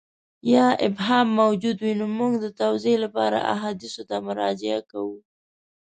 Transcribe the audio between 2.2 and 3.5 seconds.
د توضیح لپاره